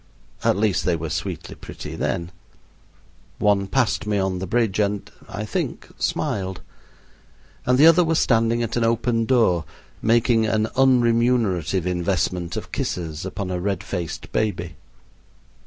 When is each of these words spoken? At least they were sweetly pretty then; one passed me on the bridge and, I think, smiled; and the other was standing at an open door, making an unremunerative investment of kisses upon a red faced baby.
At 0.43 0.57
least 0.57 0.83
they 0.83 0.95
were 0.95 1.11
sweetly 1.11 1.53
pretty 1.53 1.93
then; 1.95 2.31
one 3.37 3.67
passed 3.67 4.07
me 4.07 4.17
on 4.17 4.39
the 4.39 4.47
bridge 4.47 4.79
and, 4.79 5.07
I 5.29 5.45
think, 5.45 5.89
smiled; 5.99 6.61
and 7.67 7.77
the 7.77 7.85
other 7.85 8.03
was 8.03 8.17
standing 8.17 8.63
at 8.63 8.75
an 8.75 8.83
open 8.83 9.25
door, 9.25 9.63
making 10.01 10.47
an 10.47 10.69
unremunerative 10.75 11.85
investment 11.85 12.57
of 12.57 12.71
kisses 12.71 13.27
upon 13.27 13.51
a 13.51 13.59
red 13.61 13.83
faced 13.83 14.31
baby. 14.31 14.75